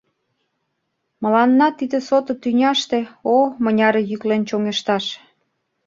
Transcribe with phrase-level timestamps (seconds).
[1.21, 2.99] Мыланна тиде сото тӱняште,
[3.33, 5.05] О, мыняре йӱклен чоҥешташ!